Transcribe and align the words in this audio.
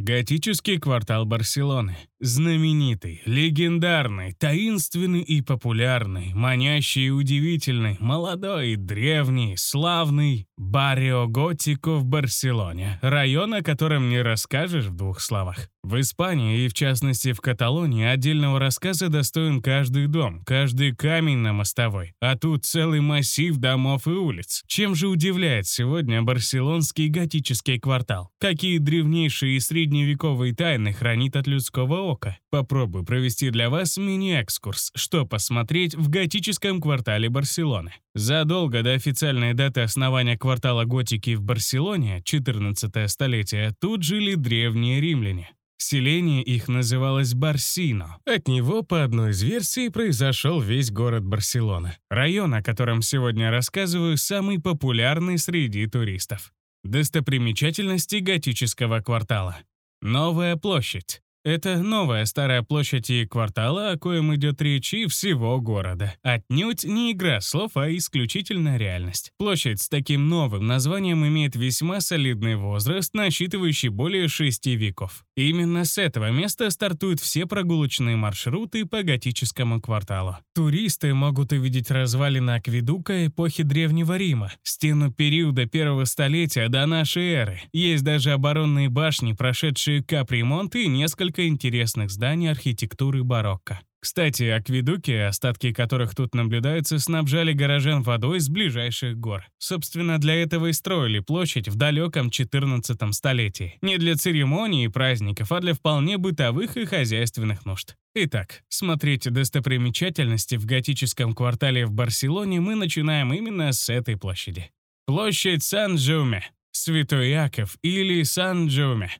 Готический 0.00 0.78
квартал 0.78 1.26
Барселоны. 1.26 1.96
Знаменитый, 2.22 3.22
легендарный, 3.24 4.34
таинственный 4.34 5.22
и 5.22 5.40
популярный, 5.40 6.34
манящий 6.34 7.06
и 7.06 7.10
удивительный, 7.10 7.96
молодой, 7.98 8.76
древний, 8.76 9.56
славный 9.56 10.46
Баррио 10.58 11.26
Готико 11.28 11.94
в 11.94 12.04
Барселоне, 12.04 12.98
район, 13.00 13.54
о 13.54 13.62
котором 13.62 14.10
не 14.10 14.20
расскажешь 14.20 14.84
в 14.84 14.96
двух 14.96 15.20
словах. 15.20 15.70
В 15.82 15.98
Испании 15.98 16.58
и, 16.58 16.68
в 16.68 16.74
частности, 16.74 17.32
в 17.32 17.40
Каталонии 17.40 18.04
отдельного 18.04 18.58
рассказа 18.58 19.08
достоин 19.08 19.62
каждый 19.62 20.08
дом, 20.08 20.44
каждый 20.44 20.94
камень 20.94 21.38
на 21.38 21.54
мостовой, 21.54 22.12
а 22.20 22.36
тут 22.36 22.66
целый 22.66 23.00
массив 23.00 23.56
домов 23.56 24.06
и 24.06 24.10
улиц. 24.10 24.62
Чем 24.66 24.94
же 24.94 25.08
удивляет 25.08 25.66
сегодня 25.66 26.20
барселонский 26.20 27.08
готический 27.08 27.80
квартал? 27.80 28.30
Какие 28.38 28.76
древнейшие 28.76 29.56
и 29.56 29.60
средневековые 29.60 30.54
тайны 30.54 30.92
хранит 30.92 31.34
от 31.34 31.46
людского 31.46 32.09
ока? 32.10 32.38
Попробую 32.50 33.04
провести 33.04 33.50
для 33.50 33.70
вас 33.70 33.96
мини-экскурс, 33.96 34.92
что 34.94 35.26
посмотреть 35.26 35.94
в 35.94 36.08
готическом 36.08 36.80
квартале 36.80 37.28
Барселоны. 37.28 37.92
Задолго 38.14 38.82
до 38.82 38.92
официальной 38.92 39.54
даты 39.54 39.80
основания 39.80 40.38
квартала 40.38 40.84
готики 40.84 41.34
в 41.34 41.42
Барселоне, 41.42 42.22
14 42.24 43.10
столетие, 43.10 43.74
тут 43.80 44.02
жили 44.02 44.34
древние 44.34 45.00
римляне. 45.00 45.50
Селение 45.82 46.42
их 46.42 46.68
называлось 46.68 47.32
Барсино. 47.32 48.18
От 48.26 48.48
него, 48.48 48.82
по 48.82 49.02
одной 49.02 49.30
из 49.30 49.42
версий, 49.42 49.88
произошел 49.88 50.60
весь 50.60 50.90
город 50.90 51.24
Барселона. 51.24 51.96
Район, 52.10 52.52
о 52.52 52.62
котором 52.62 53.00
сегодня 53.00 53.50
рассказываю, 53.50 54.18
самый 54.18 54.60
популярный 54.60 55.38
среди 55.38 55.86
туристов. 55.86 56.52
Достопримечательности 56.84 58.16
готического 58.16 59.00
квартала. 59.00 59.58
Новая 60.02 60.56
площадь. 60.56 61.22
Это 61.42 61.78
новая 61.78 62.26
старая 62.26 62.62
площадь 62.62 63.08
и 63.08 63.24
квартала, 63.24 63.92
о 63.92 63.96
коем 63.96 64.34
идет 64.34 64.60
речь, 64.60 64.92
и 64.92 65.06
всего 65.06 65.58
города. 65.58 66.14
Отнюдь 66.22 66.84
не 66.84 67.12
игра 67.12 67.40
слов, 67.40 67.78
а 67.78 67.90
исключительно 67.96 68.76
реальность. 68.76 69.32
Площадь 69.38 69.80
с 69.80 69.88
таким 69.88 70.28
новым 70.28 70.66
названием 70.66 71.26
имеет 71.26 71.56
весьма 71.56 72.02
солидный 72.02 72.56
возраст, 72.56 73.14
насчитывающий 73.14 73.88
более 73.88 74.28
шести 74.28 74.76
веков. 74.76 75.24
Именно 75.34 75.86
с 75.86 75.96
этого 75.96 76.30
места 76.30 76.68
стартуют 76.68 77.20
все 77.20 77.46
прогулочные 77.46 78.16
маршруты 78.16 78.84
по 78.84 79.02
готическому 79.02 79.80
кварталу. 79.80 80.36
Туристы 80.54 81.14
могут 81.14 81.52
увидеть 81.52 81.90
развалины 81.90 82.50
акведука 82.50 83.26
эпохи 83.26 83.62
Древнего 83.62 84.18
Рима, 84.18 84.52
стену 84.62 85.10
периода 85.10 85.64
первого 85.64 86.04
столетия 86.04 86.68
до 86.68 86.84
нашей 86.84 87.30
эры. 87.30 87.62
Есть 87.72 88.04
даже 88.04 88.32
оборонные 88.32 88.90
башни, 88.90 89.32
прошедшие 89.32 90.04
капремонт 90.04 90.76
и 90.76 90.86
несколько 90.86 91.29
несколько 91.30 91.46
интересных 91.46 92.10
зданий 92.10 92.50
архитектуры 92.50 93.22
барокко. 93.22 93.80
Кстати, 94.00 94.44
акведуки, 94.44 95.12
остатки 95.12 95.72
которых 95.72 96.14
тут 96.14 96.34
наблюдаются, 96.34 96.98
снабжали 96.98 97.52
горожан 97.52 98.02
водой 98.02 98.40
с 98.40 98.48
ближайших 98.48 99.16
гор. 99.16 99.44
Собственно, 99.58 100.18
для 100.18 100.42
этого 100.42 100.66
и 100.66 100.72
строили 100.72 101.20
площадь 101.20 101.68
в 101.68 101.76
далеком 101.76 102.30
14 102.30 103.14
столетии. 103.14 103.78
Не 103.82 103.98
для 103.98 104.16
церемоний 104.16 104.86
и 104.86 104.88
праздников, 104.88 105.52
а 105.52 105.60
для 105.60 105.74
вполне 105.74 106.18
бытовых 106.18 106.76
и 106.76 106.84
хозяйственных 106.84 107.64
нужд. 107.64 107.94
Итак, 108.14 108.62
смотрите 108.68 109.30
достопримечательности 109.30 110.56
в 110.56 110.64
готическом 110.64 111.34
квартале 111.34 111.86
в 111.86 111.92
Барселоне 111.92 112.60
мы 112.60 112.74
начинаем 112.74 113.32
именно 113.32 113.72
с 113.72 113.88
этой 113.88 114.16
площади. 114.16 114.70
Площадь 115.06 115.62
Сан-Джуме, 115.62 116.42
Святой 116.72 117.30
Яков 117.30 117.76
или 117.82 118.24
Сан-Джуме. 118.24 119.10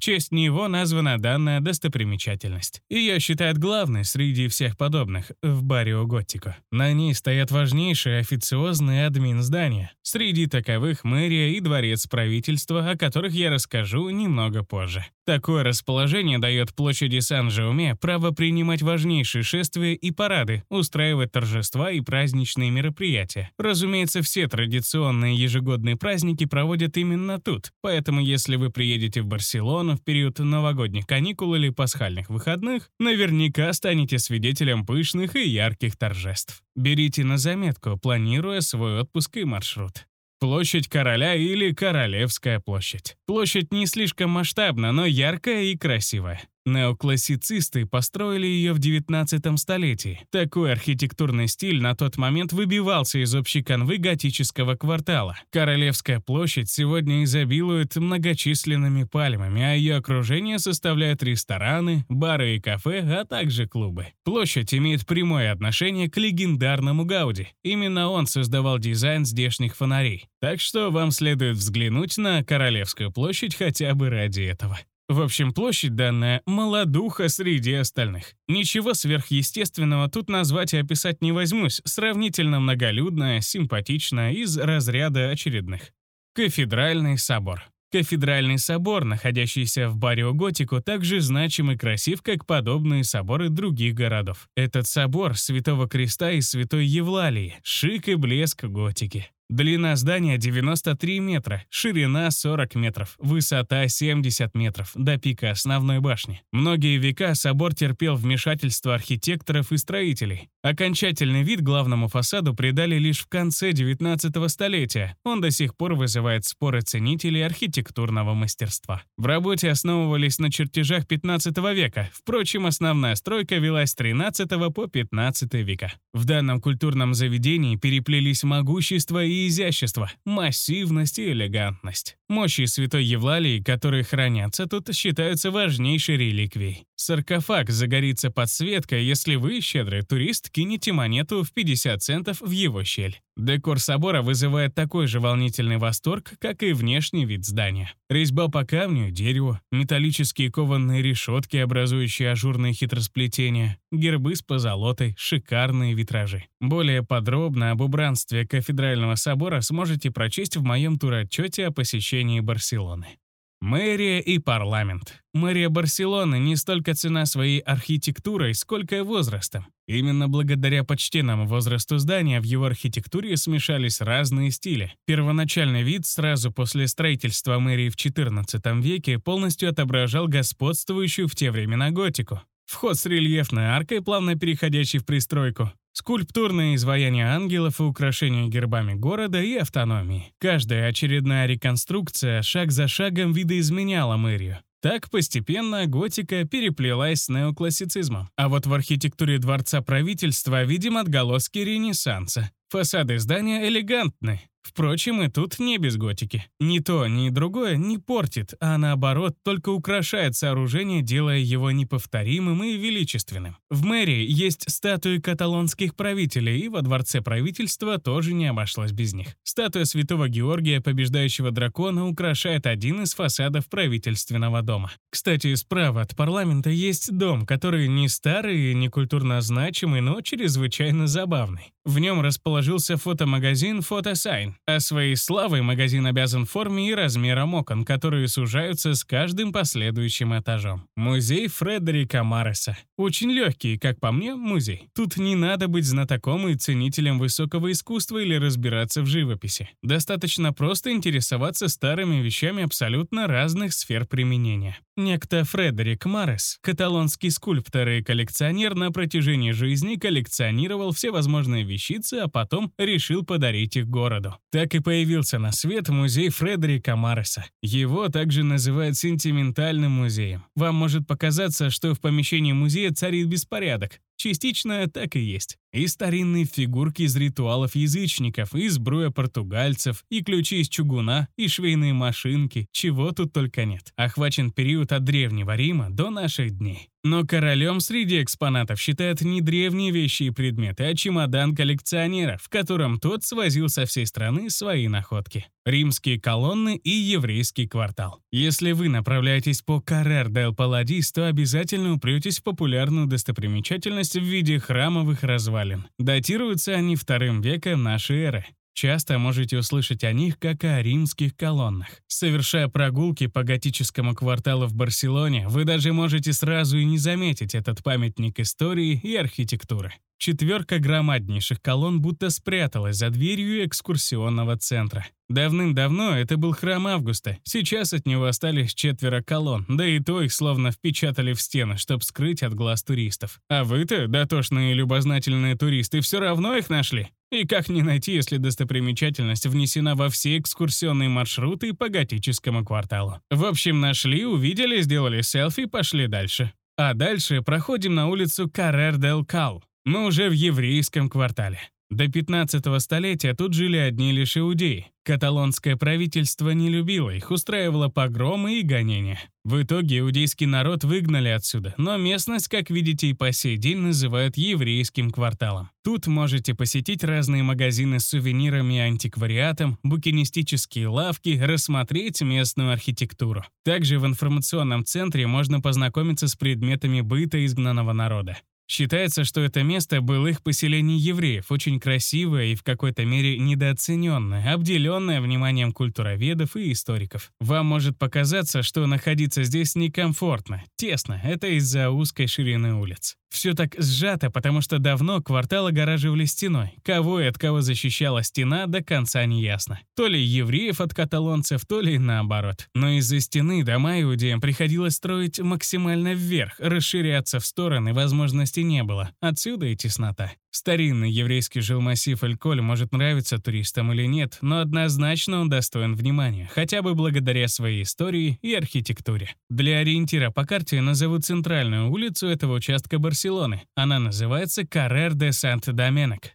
В 0.00 0.02
честь 0.02 0.32
него 0.32 0.66
названа 0.66 1.18
данная 1.18 1.60
достопримечательность. 1.60 2.80
Ее 2.88 3.20
считают 3.20 3.58
главной 3.58 4.06
среди 4.06 4.48
всех 4.48 4.78
подобных 4.78 5.30
в 5.42 5.62
Барио 5.62 6.06
Готико. 6.06 6.56
На 6.72 6.94
ней 6.94 7.12
стоят 7.12 7.50
важнейшие 7.50 8.20
официозные 8.20 9.04
админ-здания. 9.04 9.92
Среди 10.00 10.46
таковых 10.46 11.04
мэрия 11.04 11.52
и 11.52 11.60
дворец 11.60 12.06
правительства, 12.06 12.88
о 12.88 12.96
которых 12.96 13.34
я 13.34 13.50
расскажу 13.50 14.08
немного 14.08 14.64
позже. 14.64 15.04
Такое 15.26 15.62
расположение 15.62 16.38
дает 16.38 16.74
площади 16.74 17.20
Сан-Жауме 17.20 17.94
право 17.94 18.32
принимать 18.32 18.82
важнейшие 18.82 19.44
шествия 19.44 19.94
и 19.94 20.10
парады, 20.10 20.64
устраивать 20.70 21.30
торжества 21.30 21.92
и 21.92 22.00
праздничные 22.00 22.70
мероприятия. 22.70 23.50
Разумеется, 23.56 24.22
все 24.22 24.48
традиционные 24.48 25.36
ежегодные 25.36 25.96
праздники 25.96 26.46
проводят 26.46 26.96
именно 26.96 27.38
тут, 27.38 27.70
поэтому 27.80 28.20
если 28.20 28.56
вы 28.56 28.70
приедете 28.70 29.22
в 29.22 29.26
Барселону, 29.26 29.89
в 29.96 30.02
период 30.02 30.38
новогодних 30.38 31.06
каникул 31.06 31.54
или 31.54 31.70
пасхальных 31.70 32.30
выходных, 32.30 32.90
наверняка 32.98 33.72
станете 33.72 34.18
свидетелем 34.18 34.84
пышных 34.84 35.36
и 35.36 35.48
ярких 35.48 35.96
торжеств. 35.96 36.62
Берите 36.76 37.24
на 37.24 37.38
заметку, 37.38 37.98
планируя 37.98 38.60
свой 38.60 39.00
отпуск 39.00 39.36
и 39.36 39.44
маршрут. 39.44 40.06
Площадь 40.40 40.88
Короля 40.88 41.34
или 41.34 41.72
Королевская 41.72 42.60
площадь. 42.60 43.16
Площадь 43.26 43.72
не 43.72 43.86
слишком 43.86 44.30
масштабна, 44.30 44.90
но 44.90 45.04
яркая 45.04 45.64
и 45.64 45.76
красивая. 45.76 46.40
Неоклассицисты 46.66 47.86
построили 47.86 48.46
ее 48.46 48.74
в 48.74 48.78
19 48.78 49.58
столетии. 49.58 50.20
Такой 50.30 50.72
архитектурный 50.72 51.48
стиль 51.48 51.80
на 51.80 51.94
тот 51.94 52.18
момент 52.18 52.52
выбивался 52.52 53.18
из 53.18 53.34
общей 53.34 53.62
канвы 53.62 53.96
готического 53.96 54.76
квартала. 54.76 55.36
Королевская 55.50 56.20
площадь 56.20 56.70
сегодня 56.70 57.24
изобилует 57.24 57.96
многочисленными 57.96 59.04
пальмами, 59.04 59.62
а 59.62 59.72
ее 59.74 59.96
окружение 59.96 60.58
составляют 60.58 61.22
рестораны, 61.22 62.04
бары 62.08 62.56
и 62.56 62.60
кафе, 62.60 63.00
а 63.00 63.24
также 63.24 63.66
клубы. 63.66 64.08
Площадь 64.24 64.74
имеет 64.74 65.06
прямое 65.06 65.52
отношение 65.52 66.10
к 66.10 66.18
легендарному 66.18 67.06
Гауди. 67.06 67.48
Именно 67.62 68.10
он 68.10 68.26
создавал 68.26 68.78
дизайн 68.78 69.24
здешних 69.24 69.76
фонарей. 69.76 70.28
Так 70.40 70.60
что 70.60 70.90
вам 70.90 71.10
следует 71.10 71.56
взглянуть 71.56 72.18
на 72.18 72.44
Королевскую 72.44 73.10
площадь 73.10 73.54
хотя 73.54 73.94
бы 73.94 74.10
ради 74.10 74.42
этого. 74.42 74.78
В 75.10 75.22
общем, 75.22 75.52
площадь 75.52 75.96
данная 75.96 76.40
молодуха 76.46 77.28
среди 77.28 77.72
остальных. 77.72 78.34
Ничего 78.46 78.94
сверхъестественного 78.94 80.08
тут 80.08 80.28
назвать 80.28 80.72
и 80.72 80.76
описать 80.76 81.20
не 81.20 81.32
возьмусь, 81.32 81.82
сравнительно 81.84 82.60
многолюдная, 82.60 83.40
симпатичная, 83.40 84.30
из 84.30 84.56
разряда 84.56 85.30
очередных. 85.30 85.90
Кафедральный 86.32 87.18
собор. 87.18 87.64
Кафедральный 87.90 88.58
собор, 88.58 89.04
находящийся 89.04 89.88
в 89.88 89.96
Барио-Готику, 89.96 90.80
также 90.80 91.20
значим 91.20 91.72
и 91.72 91.76
красив, 91.76 92.22
как 92.22 92.46
подобные 92.46 93.02
соборы 93.02 93.48
других 93.48 93.94
городов. 93.94 94.46
Этот 94.54 94.86
собор 94.86 95.36
Святого 95.36 95.88
Креста 95.88 96.30
и 96.30 96.40
Святой 96.40 96.86
Евлалии, 96.86 97.58
шик 97.64 98.06
и 98.06 98.14
блеск 98.14 98.62
готики. 98.62 99.28
Длина 99.50 99.96
здания 99.96 100.38
93 100.38 101.18
метра, 101.18 101.64
ширина 101.70 102.30
40 102.30 102.76
метров, 102.76 103.16
высота 103.18 103.88
70 103.88 104.54
метров 104.54 104.92
до 104.94 105.18
пика 105.18 105.50
основной 105.50 105.98
башни. 105.98 106.40
Многие 106.52 106.98
века 106.98 107.34
собор 107.34 107.74
терпел 107.74 108.14
вмешательство 108.14 108.94
архитекторов 108.94 109.72
и 109.72 109.76
строителей. 109.76 110.50
Окончательный 110.62 111.42
вид 111.42 111.62
главному 111.62 112.06
фасаду 112.06 112.54
придали 112.54 112.96
лишь 112.96 113.18
в 113.18 113.26
конце 113.26 113.72
19 113.72 114.32
столетия. 114.48 115.16
Он 115.24 115.40
до 115.40 115.50
сих 115.50 115.76
пор 115.76 115.94
вызывает 115.94 116.44
споры 116.44 116.82
ценителей 116.82 117.44
архитектурного 117.44 118.34
мастерства. 118.34 119.02
В 119.16 119.26
работе 119.26 119.68
основывались 119.68 120.38
на 120.38 120.52
чертежах 120.52 121.08
15 121.08 121.56
века. 121.74 122.08
Впрочем, 122.12 122.66
основная 122.66 123.16
стройка 123.16 123.56
велась 123.56 123.90
с 123.90 123.94
13 123.96 124.48
по 124.72 124.86
15 124.86 125.54
века. 125.54 125.92
В 126.12 126.24
данном 126.24 126.60
культурном 126.60 127.14
заведении 127.14 127.74
переплелись 127.74 128.44
могущество 128.44 129.24
и 129.24 129.39
изящество, 129.48 130.10
массивность 130.24 131.18
и 131.18 131.30
элегантность. 131.32 132.16
Мощи 132.28 132.64
святой 132.66 133.04
Евлалии, 133.04 133.62
которые 133.62 134.04
хранятся 134.04 134.66
тут, 134.66 134.94
считаются 134.94 135.50
важнейшей 135.50 136.16
реликвией. 136.16 136.84
Саркофаг 137.00 137.70
загорится 137.70 138.30
подсветкой, 138.30 139.04
если 139.04 139.36
вы, 139.36 139.62
щедрый 139.62 140.02
турист, 140.02 140.50
кинете 140.50 140.92
монету 140.92 141.42
в 141.42 141.50
50 141.50 142.02
центов 142.02 142.42
в 142.42 142.50
его 142.50 142.84
щель. 142.84 143.22
Декор 143.38 143.78
собора 143.78 144.20
вызывает 144.20 144.74
такой 144.74 145.06
же 145.06 145.18
волнительный 145.18 145.78
восторг, 145.78 146.34
как 146.38 146.62
и 146.62 146.74
внешний 146.74 147.24
вид 147.24 147.46
здания. 147.46 147.94
Резьба 148.10 148.48
по 148.48 148.66
камню, 148.66 149.10
дереву, 149.10 149.58
металлические 149.72 150.52
кованые 150.52 151.00
решетки, 151.00 151.56
образующие 151.56 152.32
ажурные 152.32 152.74
хитросплетения, 152.74 153.78
гербы 153.90 154.36
с 154.36 154.42
позолотой, 154.42 155.14
шикарные 155.16 155.94
витражи. 155.94 156.44
Более 156.60 157.02
подробно 157.02 157.70
об 157.70 157.80
убранстве 157.80 158.46
кафедрального 158.46 159.14
собора 159.14 159.62
сможете 159.62 160.10
прочесть 160.10 160.58
в 160.58 160.62
моем 160.62 160.98
тур-отчете 160.98 161.68
о 161.68 161.70
посещении 161.70 162.40
Барселоны. 162.40 163.19
Мэрия 163.60 164.20
и 164.20 164.38
парламент. 164.38 165.22
Мэрия 165.34 165.68
Барселоны 165.68 166.38
не 166.38 166.56
столько 166.56 166.94
цена 166.94 167.26
своей 167.26 167.60
архитектурой, 167.60 168.54
сколько 168.54 169.04
возрастом. 169.04 169.66
Именно 169.86 170.28
благодаря 170.28 170.82
почтенному 170.82 171.46
возрасту 171.46 171.98
здания 171.98 172.40
в 172.40 172.44
его 172.44 172.64
архитектуре 172.64 173.36
смешались 173.36 174.00
разные 174.00 174.50
стили. 174.50 174.94
Первоначальный 175.04 175.82
вид 175.82 176.06
сразу 176.06 176.50
после 176.50 176.88
строительства 176.88 177.58
мэрии 177.58 177.90
в 177.90 177.96
XIV 177.96 178.80
веке 178.80 179.18
полностью 179.18 179.68
отображал 179.68 180.26
господствующую 180.26 181.28
в 181.28 181.34
те 181.34 181.50
времена 181.50 181.90
готику. 181.90 182.40
Вход 182.64 182.96
с 182.96 183.04
рельефной 183.04 183.66
аркой, 183.66 184.00
плавно 184.00 184.36
переходящей 184.36 185.00
в 185.00 185.04
пристройку. 185.04 185.72
Скульптурные 185.92 186.76
изваяния 186.76 187.34
ангелов 187.34 187.80
и 187.80 187.82
украшения 187.82 188.48
гербами 188.48 188.94
города 188.94 189.42
и 189.42 189.56
автономии. 189.56 190.32
Каждая 190.38 190.88
очередная 190.88 191.46
реконструкция 191.46 192.42
шаг 192.42 192.70
за 192.70 192.86
шагом 192.88 193.32
видоизменяла 193.32 194.16
мэрию. 194.16 194.58
Так 194.82 195.10
постепенно 195.10 195.86
готика 195.86 196.44
переплелась 196.44 197.24
с 197.24 197.28
неоклассицизмом. 197.28 198.30
А 198.36 198.48
вот 198.48 198.66
в 198.66 198.72
архитектуре 198.72 199.38
дворца 199.38 199.82
правительства 199.82 200.62
видим 200.62 200.96
отголоски 200.96 201.58
Ренессанса. 201.58 202.50
Фасады 202.70 203.18
здания 203.18 203.68
элегантны, 203.68 204.40
Впрочем, 204.62 205.22
и 205.22 205.28
тут 205.28 205.58
не 205.58 205.78
без 205.78 205.96
готики. 205.96 206.44
Ни 206.60 206.78
то, 206.80 207.06
ни 207.06 207.30
другое 207.30 207.76
не 207.76 207.98
портит, 207.98 208.54
а 208.60 208.78
наоборот, 208.78 209.34
только 209.42 209.70
украшает 209.70 210.36
сооружение, 210.36 211.02
делая 211.02 211.38
его 211.38 211.70
неповторимым 211.70 212.62
и 212.64 212.76
величественным. 212.76 213.56
В 213.70 213.84
мэрии 213.84 214.26
есть 214.28 214.70
статуи 214.70 215.18
каталонских 215.18 215.96
правителей, 215.96 216.60
и 216.60 216.68
во 216.68 216.82
дворце 216.82 217.20
правительства 217.20 217.98
тоже 217.98 218.34
не 218.34 218.46
обошлось 218.46 218.92
без 218.92 219.14
них. 219.14 219.28
Статуя 219.42 219.84
святого 219.84 220.28
Георгия, 220.28 220.80
побеждающего 220.80 221.50
дракона, 221.50 222.06
украшает 222.06 222.66
один 222.66 223.02
из 223.02 223.14
фасадов 223.14 223.68
правительственного 223.68 224.62
дома. 224.62 224.92
Кстати, 225.10 225.54
справа 225.54 226.02
от 226.02 226.14
парламента 226.14 226.70
есть 226.70 227.10
дом, 227.16 227.46
который 227.46 227.88
не 227.88 228.08
старый 228.08 228.72
и 228.72 228.74
не 228.74 228.88
культурно 228.88 229.40
значимый, 229.40 230.00
но 230.00 230.20
чрезвычайно 230.20 231.06
забавный. 231.06 231.72
В 231.84 231.98
нем 231.98 232.20
расположился 232.20 232.96
фотомагазин 232.98 233.80
«Фотосайн», 233.80 234.49
а 234.66 234.80
своей 234.80 235.16
славой 235.16 235.62
магазин 235.62 236.06
обязан 236.06 236.46
форме 236.46 236.90
и 236.90 236.94
размерам 236.94 237.54
окон, 237.54 237.84
которые 237.84 238.28
сужаются 238.28 238.94
с 238.94 239.04
каждым 239.04 239.52
последующим 239.52 240.38
этажом. 240.38 240.86
Музей 240.96 241.48
Фредерика 241.48 242.24
Марреса. 242.24 242.76
Очень 242.96 243.30
легкий, 243.30 243.78
как 243.78 244.00
по 244.00 244.12
мне, 244.12 244.34
музей. 244.34 244.88
Тут 244.94 245.16
не 245.16 245.34
надо 245.34 245.68
быть 245.68 245.84
знатоком 245.84 246.48
и 246.48 246.54
ценителем 246.54 247.18
высокого 247.18 247.70
искусства 247.72 248.18
или 248.18 248.34
разбираться 248.34 249.02
в 249.02 249.06
живописи. 249.06 249.70
Достаточно 249.82 250.52
просто 250.52 250.92
интересоваться 250.92 251.68
старыми 251.68 252.22
вещами 252.22 252.62
абсолютно 252.62 253.26
разных 253.26 253.72
сфер 253.72 254.06
применения. 254.06 254.78
Некто 255.00 255.44
Фредерик 255.44 256.04
Марес, 256.04 256.58
каталонский 256.60 257.30
скульптор 257.30 257.88
и 257.88 258.02
коллекционер, 258.02 258.74
на 258.74 258.92
протяжении 258.92 259.52
жизни 259.52 259.96
коллекционировал 259.96 260.92
все 260.92 261.10
возможные 261.10 261.64
вещицы, 261.64 262.16
а 262.16 262.28
потом 262.28 262.70
решил 262.76 263.24
подарить 263.24 263.76
их 263.76 263.88
городу. 263.88 264.36
Так 264.52 264.74
и 264.74 264.80
появился 264.80 265.38
на 265.38 265.52
свет 265.52 265.88
музей 265.88 266.28
Фредерика 266.28 266.96
Мареса. 266.96 267.46
Его 267.62 268.08
также 268.08 268.44
называют 268.44 268.98
сентиментальным 268.98 269.92
музеем. 269.92 270.44
Вам 270.54 270.74
может 270.74 271.06
показаться, 271.06 271.70
что 271.70 271.94
в 271.94 272.00
помещении 272.00 272.52
музея 272.52 272.92
царит 272.92 273.26
беспорядок. 273.26 274.00
Частично 274.22 274.86
так 274.86 275.16
и 275.16 275.20
есть. 275.20 275.56
И 275.72 275.86
старинные 275.86 276.44
фигурки 276.44 277.04
из 277.04 277.16
ритуалов 277.16 277.74
язычников, 277.74 278.54
и 278.54 278.68
сбруя 278.68 279.08
португальцев, 279.08 280.04
и 280.10 280.22
ключи 280.22 280.60
из 280.60 280.68
чугуна, 280.68 281.28
и 281.38 281.48
швейные 281.48 281.94
машинки, 281.94 282.66
чего 282.70 283.12
тут 283.12 283.32
только 283.32 283.64
нет. 283.64 283.94
Охвачен 283.96 284.50
период 284.50 284.92
от 284.92 285.04
Древнего 285.04 285.56
Рима 285.56 285.88
до 285.88 286.10
наших 286.10 286.50
дней. 286.50 286.90
Но 287.02 287.24
королем 287.24 287.80
среди 287.80 288.22
экспонатов 288.22 288.78
считают 288.78 289.22
не 289.22 289.40
древние 289.40 289.90
вещи 289.90 290.24
и 290.24 290.30
предметы, 290.30 290.84
а 290.84 290.94
чемодан 290.94 291.56
коллекционера, 291.56 292.38
в 292.42 292.50
котором 292.50 293.00
тот 293.00 293.24
свозил 293.24 293.70
со 293.70 293.86
всей 293.86 294.06
страны 294.06 294.50
свои 294.50 294.86
находки. 294.86 295.46
Римские 295.64 296.20
колонны 296.20 296.76
и 296.76 296.90
еврейский 296.90 297.66
квартал. 297.66 298.20
Если 298.30 298.72
вы 298.72 298.90
направляетесь 298.90 299.62
по 299.62 299.80
Каррер 299.80 300.28
дель 300.28 300.54
Паладис, 300.54 301.10
то 301.12 301.26
обязательно 301.26 301.94
упретесь 301.94 302.38
в 302.38 302.42
популярную 302.42 303.06
достопримечательность 303.06 304.16
в 304.16 304.22
виде 304.22 304.58
храмовых 304.58 305.22
развалин. 305.22 305.86
Датируются 305.98 306.72
они 306.72 306.96
вторым 306.96 307.40
веком 307.40 307.82
нашей 307.82 308.18
эры. 308.24 308.46
Часто 308.72 309.18
можете 309.18 309.58
услышать 309.58 310.04
о 310.04 310.12
них 310.12 310.38
как 310.38 310.64
о 310.64 310.82
римских 310.82 311.36
колоннах. 311.36 311.88
Совершая 312.06 312.68
прогулки 312.68 313.26
по 313.26 313.42
готическому 313.42 314.14
кварталу 314.14 314.66
в 314.66 314.74
Барселоне, 314.74 315.48
вы 315.48 315.64
даже 315.64 315.92
можете 315.92 316.32
сразу 316.32 316.78
и 316.78 316.84
не 316.84 316.98
заметить 316.98 317.54
этот 317.54 317.82
памятник 317.82 318.40
истории 318.40 318.98
и 319.02 319.16
архитектуры. 319.16 319.94
Четверка 320.18 320.78
громаднейших 320.78 321.62
колонн 321.62 322.02
будто 322.02 322.28
спряталась 322.28 322.96
за 322.96 323.08
дверью 323.08 323.64
экскурсионного 323.64 324.58
центра. 324.58 325.06
Давным-давно 325.30 326.14
это 326.14 326.36
был 326.36 326.52
храм 326.52 326.86
Августа, 326.88 327.38
сейчас 327.42 327.94
от 327.94 328.04
него 328.04 328.26
остались 328.26 328.74
четверо 328.74 329.22
колонн, 329.22 329.64
да 329.66 329.86
и 329.86 329.98
то 329.98 330.20
их 330.20 330.32
словно 330.34 330.72
впечатали 330.72 331.32
в 331.32 331.40
стены, 331.40 331.78
чтобы 331.78 332.02
скрыть 332.02 332.42
от 332.42 332.52
глаз 332.52 332.82
туристов. 332.82 333.40
А 333.48 333.64
вы-то, 333.64 334.08
дотошные 334.08 334.72
и 334.72 334.74
любознательные 334.74 335.56
туристы, 335.56 336.02
все 336.02 336.20
равно 336.20 336.54
их 336.54 336.68
нашли? 336.68 337.08
И 337.30 337.46
как 337.46 337.68
не 337.68 337.82
найти, 337.82 338.12
если 338.12 338.38
достопримечательность 338.38 339.46
внесена 339.46 339.94
во 339.94 340.08
все 340.08 340.36
экскурсионные 340.36 341.08
маршруты 341.08 341.72
по 341.72 341.88
готическому 341.88 342.64
кварталу? 342.64 343.20
В 343.30 343.44
общем, 343.44 343.80
нашли, 343.80 344.24
увидели, 344.24 344.80
сделали 344.80 345.20
селфи, 345.20 345.66
пошли 345.66 346.08
дальше. 346.08 346.52
А 346.76 346.92
дальше 346.94 347.42
проходим 347.42 347.94
на 347.94 348.08
улицу 348.08 348.50
Каррер-дел-Кал. 348.50 349.62
Мы 349.84 350.06
уже 350.06 350.28
в 350.28 350.32
еврейском 350.32 351.08
квартале. 351.08 351.60
До 351.88 352.08
15 352.08 352.64
столетия 352.80 353.34
тут 353.34 353.54
жили 353.54 353.76
одни 353.76 354.12
лишь 354.12 354.36
иудеи. 354.36 354.90
Каталонское 355.10 355.76
правительство 355.76 356.50
не 356.50 356.68
любило 356.68 357.10
их, 357.10 357.32
устраивало 357.32 357.88
погромы 357.88 358.60
и 358.60 358.62
гонения. 358.62 359.18
В 359.42 359.60
итоге 359.60 359.98
иудейский 359.98 360.46
народ 360.46 360.84
выгнали 360.84 361.30
отсюда, 361.30 361.74
но 361.78 361.96
местность, 361.96 362.46
как 362.46 362.70
видите, 362.70 363.08
и 363.08 363.12
по 363.12 363.32
сей 363.32 363.56
день 363.56 363.78
называют 363.78 364.36
еврейским 364.36 365.10
кварталом. 365.10 365.70
Тут 365.82 366.06
можете 366.06 366.54
посетить 366.54 367.02
разные 367.02 367.42
магазины 367.42 367.98
с 367.98 368.06
сувенирами 368.06 368.74
и 368.74 368.78
антиквариатом, 368.78 369.80
букинистические 369.82 370.86
лавки, 370.86 371.40
рассмотреть 371.42 372.22
местную 372.22 372.70
архитектуру. 372.70 373.42
Также 373.64 373.98
в 373.98 374.06
информационном 374.06 374.84
центре 374.84 375.26
можно 375.26 375.60
познакомиться 375.60 376.28
с 376.28 376.36
предметами 376.36 377.00
быта 377.00 377.44
изгнанного 377.44 377.92
народа. 377.92 378.36
Считается, 378.70 379.24
что 379.24 379.40
это 379.40 379.64
место 379.64 380.00
было 380.00 380.28
их 380.28 380.44
поселение 380.44 380.96
евреев, 380.96 381.50
очень 381.50 381.80
красивое 381.80 382.52
и 382.52 382.54
в 382.54 382.62
какой-то 382.62 383.04
мере 383.04 383.36
недооцененное, 383.36 384.54
обделенное 384.54 385.20
вниманием 385.20 385.72
культуроведов 385.72 386.54
и 386.54 386.70
историков. 386.70 387.32
Вам 387.40 387.66
может 387.66 387.98
показаться, 387.98 388.62
что 388.62 388.86
находиться 388.86 389.42
здесь 389.42 389.74
некомфортно, 389.74 390.62
тесно, 390.76 391.20
это 391.24 391.48
из-за 391.48 391.90
узкой 391.90 392.28
ширины 392.28 392.76
улиц. 392.76 393.16
Все 393.30 393.54
так 393.54 393.76
сжато, 393.78 394.28
потому 394.28 394.60
что 394.60 394.78
давно 394.78 395.22
квартал 395.22 395.68
огораживали 395.68 396.24
стеной. 396.24 396.74
Кого 396.84 397.20
и 397.20 397.26
от 397.26 397.38
кого 397.38 397.60
защищала 397.60 398.24
стена, 398.24 398.66
до 398.66 398.82
конца 398.82 399.24
не 399.24 399.40
ясно. 399.40 399.78
То 399.94 400.08
ли 400.08 400.20
евреев 400.20 400.80
от 400.80 400.92
каталонцев, 400.92 401.64
то 401.64 401.80
ли 401.80 401.96
наоборот. 401.96 402.68
Но 402.74 402.90
из-за 402.90 403.20
стены 403.20 403.62
дома 403.62 404.00
иудеям 404.00 404.40
приходилось 404.40 404.94
строить 404.94 405.38
максимально 405.38 406.12
вверх, 406.14 406.54
расширяться 406.58 407.38
в 407.38 407.46
стороны 407.46 407.94
возможности 407.94 408.59
не 408.62 408.82
было. 408.82 409.12
Отсюда 409.20 409.66
и 409.66 409.76
теснота. 409.76 410.32
Старинный 410.50 411.10
еврейский 411.10 411.60
жилмассив 411.60 412.22
Эль-Коль 412.24 412.60
может 412.60 412.92
нравиться 412.92 413.38
туристам 413.38 413.92
или 413.92 414.06
нет, 414.06 414.38
но 414.40 414.60
однозначно 414.60 415.40
он 415.40 415.48
достоин 415.48 415.94
внимания, 415.94 416.50
хотя 416.52 416.82
бы 416.82 416.94
благодаря 416.94 417.46
своей 417.48 417.82
истории 417.82 418.38
и 418.42 418.54
архитектуре. 418.54 419.34
Для 419.48 419.78
ориентира 419.78 420.30
по 420.30 420.44
карте 420.44 420.80
назову 420.80 421.18
центральную 421.18 421.90
улицу 421.90 422.26
этого 422.26 422.54
участка 422.54 422.98
Барселоны. 422.98 423.62
Она 423.74 423.98
называется 423.98 424.66
Каррер 424.66 425.14
де 425.14 425.32
Сант-Доменек. 425.32 426.32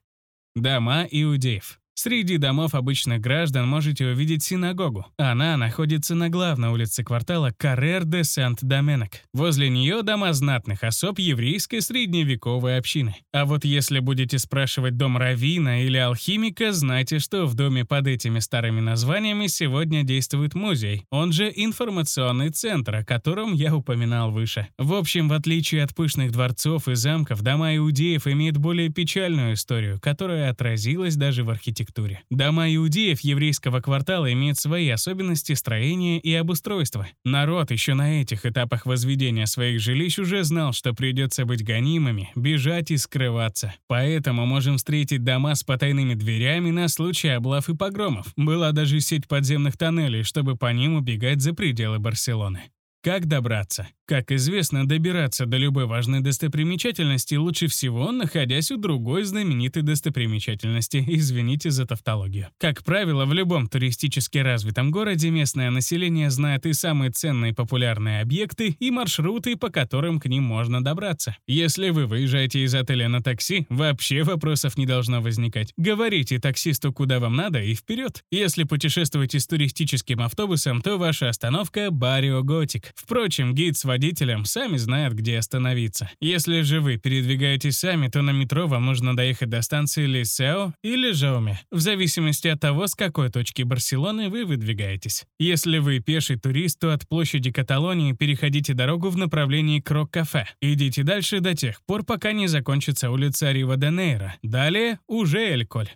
Дома 0.55 1.05
иудеев. 1.11 1.79
Среди 1.97 2.37
домов 2.37 2.75
обычных 2.75 3.21
граждан 3.21 3.69
можете 3.69 4.07
увидеть 4.07 4.43
синагогу. 4.43 5.05
Она 5.15 5.55
находится 5.55 6.13
на 6.13 6.29
главной 6.29 6.67
улице 6.67 7.05
квартала 7.05 7.53
Каррер 7.57 8.03
де 8.03 8.25
Сент-Доменек. 8.25 9.21
Возле 9.33 9.69
нее 9.69 10.01
дома 10.03 10.33
знатных 10.33 10.83
особ 10.83 11.19
еврейской 11.19 11.79
средневековой 11.79 12.77
общины. 12.77 13.15
А 13.31 13.45
вот 13.45 13.63
если 13.63 13.99
будете 13.99 14.39
спрашивать 14.39 14.97
дом 14.97 15.17
равина 15.17 15.83
или 15.83 15.95
алхимика, 15.95 16.73
знайте, 16.73 17.19
что 17.19 17.45
в 17.45 17.55
доме 17.55 17.85
под 17.85 18.07
этими 18.07 18.39
старыми 18.39 18.81
названиями 18.81 19.47
сегодня 19.47 20.03
действует 20.03 20.53
музей, 20.53 21.05
он 21.11 21.31
же 21.31 21.49
информационный 21.55 22.49
центр, 22.49 22.95
о 22.95 23.05
котором 23.05 23.53
я 23.53 23.73
упоминал 23.73 24.31
выше. 24.31 24.67
В 24.77 24.95
общем, 24.95 25.29
в 25.29 25.33
отличие 25.33 25.81
от 25.81 25.95
пышных 25.95 26.33
дворцов 26.33 26.89
и 26.89 26.95
замков, 26.95 27.41
дома 27.41 27.73
иудеев 27.77 28.27
имеют 28.27 28.57
более 28.57 28.89
печальную 28.89 29.53
историю, 29.53 29.97
которая 30.01 30.51
отразилась 30.51 31.15
даже 31.15 31.45
в 31.45 31.49
архитектуре 31.49 31.84
архитектуре. 31.85 32.23
Дома 32.29 32.73
иудеев 32.73 33.21
еврейского 33.21 33.81
квартала 33.81 34.31
имеют 34.31 34.57
свои 34.57 34.89
особенности 34.89 35.53
строения 35.53 36.19
и 36.19 36.33
обустройства. 36.33 37.07
Народ 37.23 37.71
еще 37.71 37.93
на 37.93 38.21
этих 38.21 38.45
этапах 38.45 38.85
возведения 38.85 39.45
своих 39.45 39.79
жилищ 39.79 40.19
уже 40.19 40.43
знал, 40.43 40.73
что 40.73 40.93
придется 40.93 41.45
быть 41.45 41.63
гонимыми, 41.63 42.31
бежать 42.35 42.91
и 42.91 42.97
скрываться. 42.97 43.73
Поэтому 43.87 44.45
можем 44.45 44.77
встретить 44.77 45.23
дома 45.23 45.55
с 45.55 45.63
потайными 45.63 46.13
дверями 46.13 46.71
на 46.71 46.87
случай 46.87 47.29
облав 47.29 47.69
и 47.69 47.75
погромов. 47.75 48.27
Была 48.35 48.71
даже 48.71 48.99
сеть 48.99 49.27
подземных 49.27 49.77
тоннелей, 49.77 50.23
чтобы 50.23 50.55
по 50.55 50.71
ним 50.71 50.95
убегать 50.95 51.41
за 51.41 51.53
пределы 51.53 51.99
Барселоны. 51.99 52.63
Как 53.05 53.27
добраться? 53.27 53.87
Как 54.07 54.31
известно, 54.31 54.87
добираться 54.87 55.47
до 55.47 55.57
любой 55.57 55.87
важной 55.87 56.19
достопримечательности 56.19 57.33
лучше 57.33 57.65
всего, 57.65 58.11
находясь 58.11 58.69
у 58.69 58.77
другой 58.77 59.23
знаменитой 59.23 59.81
достопримечательности, 59.81 61.03
извините 61.07 61.71
за 61.71 61.87
тавтологию. 61.87 62.49
Как 62.59 62.83
правило, 62.83 63.25
в 63.25 63.33
любом 63.33 63.67
туристически 63.67 64.37
развитом 64.37 64.91
городе 64.91 65.31
местное 65.31 65.71
население 65.71 66.29
знает 66.29 66.67
и 66.67 66.73
самые 66.73 67.09
ценные 67.09 67.55
популярные 67.55 68.21
объекты, 68.21 68.75
и 68.79 68.91
маршруты, 68.91 69.55
по 69.55 69.69
которым 69.69 70.19
к 70.19 70.27
ним 70.27 70.43
можно 70.43 70.83
добраться. 70.83 71.35
Если 71.47 71.89
вы 71.89 72.05
выезжаете 72.05 72.63
из 72.63 72.75
отеля 72.75 73.09
на 73.09 73.23
такси, 73.23 73.65
вообще 73.69 74.21
вопросов 74.21 74.77
не 74.77 74.85
должно 74.85 75.19
возникать. 75.19 75.73
Говорите 75.77 76.37
таксисту, 76.37 76.93
куда 76.93 77.19
вам 77.19 77.35
надо, 77.35 77.59
и 77.59 77.73
вперед. 77.73 78.23
Если 78.29 78.65
путешествуете 78.65 79.39
с 79.39 79.47
туристическим 79.47 80.21
автобусом, 80.21 80.83
то 80.83 80.97
ваша 80.97 81.29
остановка— 81.29 81.89
Барио 81.91 82.43
Готик. 82.43 82.91
Впрочем, 82.93 83.55
гид 83.55 83.75
с 83.77 83.94
водителем 83.95 84.43
сами 84.43 84.75
знают, 84.75 85.13
где 85.13 85.37
остановиться. 85.37 86.11
Если 86.19 86.63
же 86.63 86.81
вы 86.81 86.97
передвигаетесь 86.97 87.77
сами, 87.77 88.09
то 88.09 88.21
на 88.21 88.31
метро 88.31 88.67
вам 88.67 88.87
нужно 88.87 89.15
доехать 89.15 89.49
до 89.49 89.61
станции 89.61 90.05
Лисео 90.05 90.73
или 90.83 91.13
Жауме, 91.13 91.61
в 91.71 91.79
зависимости 91.79 92.49
от 92.49 92.59
того, 92.59 92.87
с 92.87 92.93
какой 92.93 93.29
точки 93.29 93.61
Барселоны 93.63 94.29
вы 94.29 94.43
выдвигаетесь. 94.43 95.23
Если 95.39 95.77
вы 95.77 95.99
пеший 95.99 96.37
турист, 96.37 96.77
то 96.79 96.91
от 96.91 97.07
площади 97.07 97.53
Каталонии 97.53 98.11
переходите 98.11 98.73
дорогу 98.73 99.09
в 99.09 99.17
направлении 99.17 99.79
Крок-кафе. 99.79 100.45
Идите 100.59 101.03
дальше 101.03 101.39
до 101.39 101.55
тех 101.55 101.81
пор, 101.85 102.03
пока 102.03 102.33
не 102.33 102.47
закончится 102.47 103.11
улица 103.11 103.53
Рива-де-Нейро. 103.53 104.35
Далее 104.43 104.99
уже 105.07 105.39
Эль-Коль. 105.39 105.87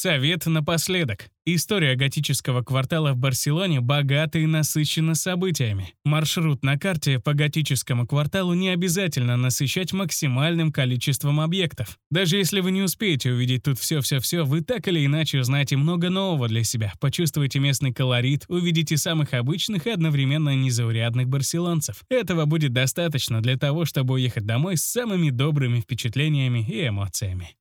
Совет 0.00 0.46
напоследок. 0.46 1.28
История 1.44 1.96
готического 1.96 2.62
квартала 2.62 3.14
в 3.14 3.16
Барселоне 3.16 3.80
богата 3.80 4.38
и 4.38 4.46
насыщена 4.46 5.16
событиями. 5.16 5.92
Маршрут 6.04 6.62
на 6.62 6.78
карте 6.78 7.18
по 7.18 7.34
готическому 7.34 8.06
кварталу 8.06 8.54
не 8.54 8.68
обязательно 8.68 9.36
насыщать 9.36 9.92
максимальным 9.92 10.70
количеством 10.70 11.40
объектов. 11.40 11.98
Даже 12.12 12.36
если 12.36 12.60
вы 12.60 12.70
не 12.70 12.82
успеете 12.82 13.32
увидеть 13.32 13.64
тут 13.64 13.80
все-все-все, 13.80 14.44
вы 14.44 14.60
так 14.60 14.86
или 14.86 15.04
иначе 15.04 15.40
узнаете 15.40 15.76
много 15.76 16.10
нового 16.10 16.46
для 16.46 16.62
себя, 16.62 16.92
почувствуете 17.00 17.58
местный 17.58 17.92
колорит, 17.92 18.44
увидите 18.46 18.96
самых 18.96 19.34
обычных 19.34 19.88
и 19.88 19.90
одновременно 19.90 20.54
незаурядных 20.54 21.26
барселонцев. 21.26 22.04
Этого 22.08 22.44
будет 22.44 22.72
достаточно 22.72 23.42
для 23.42 23.56
того, 23.56 23.84
чтобы 23.84 24.14
уехать 24.14 24.46
домой 24.46 24.76
с 24.76 24.84
самыми 24.84 25.30
добрыми 25.30 25.80
впечатлениями 25.80 26.64
и 26.64 26.86
эмоциями. 26.86 27.56